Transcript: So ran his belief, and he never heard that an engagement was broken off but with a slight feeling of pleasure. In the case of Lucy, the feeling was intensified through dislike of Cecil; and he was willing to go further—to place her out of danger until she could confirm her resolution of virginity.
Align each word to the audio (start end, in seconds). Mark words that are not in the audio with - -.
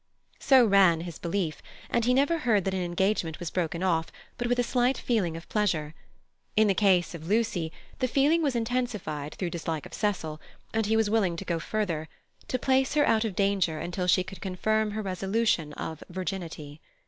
So 0.39 0.65
ran 0.65 1.01
his 1.01 1.19
belief, 1.19 1.61
and 1.87 2.03
he 2.05 2.13
never 2.15 2.39
heard 2.39 2.65
that 2.65 2.73
an 2.73 2.81
engagement 2.81 3.39
was 3.39 3.51
broken 3.51 3.83
off 3.83 4.07
but 4.35 4.47
with 4.47 4.57
a 4.57 4.63
slight 4.63 4.97
feeling 4.97 5.37
of 5.37 5.47
pleasure. 5.47 5.93
In 6.55 6.65
the 6.67 6.73
case 6.73 7.13
of 7.13 7.27
Lucy, 7.27 7.71
the 7.99 8.07
feeling 8.07 8.41
was 8.41 8.55
intensified 8.55 9.35
through 9.35 9.51
dislike 9.51 9.85
of 9.85 9.93
Cecil; 9.93 10.41
and 10.73 10.87
he 10.87 10.97
was 10.97 11.11
willing 11.11 11.35
to 11.35 11.45
go 11.45 11.59
further—to 11.59 12.57
place 12.57 12.95
her 12.95 13.05
out 13.07 13.25
of 13.25 13.35
danger 13.35 13.77
until 13.77 14.07
she 14.07 14.23
could 14.23 14.41
confirm 14.41 14.89
her 14.89 15.03
resolution 15.03 15.71
of 15.73 16.03
virginity. 16.09 16.81